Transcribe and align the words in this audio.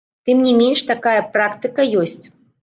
Тым 0.27 0.39
не 0.45 0.53
менш 0.61 0.81
такая 0.91 1.19
практыка 1.35 1.87
ёсць. 2.07 2.25